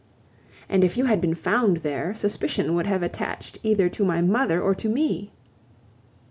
"And 0.67 0.83
if 0.83 0.97
you 0.97 1.05
had 1.05 1.21
been 1.21 1.35
found 1.35 1.77
there, 1.77 2.15
suspicion 2.15 2.73
would 2.73 2.87
have 2.87 3.03
attached 3.03 3.59
either 3.61 3.87
to 3.89 4.03
my 4.03 4.19
mother 4.19 4.59
or 4.59 4.73
to 4.73 4.89
me..." 4.89 5.31